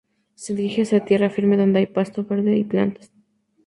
[0.33, 3.11] Se dirige hacia tierra firme donde hay pasto verde y plantas.